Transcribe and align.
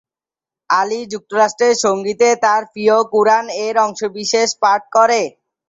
আলী 0.69 0.99
যুক্তরাষ্ট্রের 1.13 1.75
সঙ্গীতে 1.85 2.27
তার 2.43 2.61
প্রিয় 2.71 2.97
কুরআন 3.13 3.45
এর 3.65 3.75
অংশবিশেষ 3.87 4.49
পাঠ 4.61 4.81
করেন। 4.95 5.27